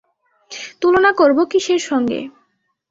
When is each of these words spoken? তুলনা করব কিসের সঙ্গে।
তুলনা 0.81 1.11
করব 1.11 1.37
কিসের 1.51 1.81
সঙ্গে। 1.81 2.19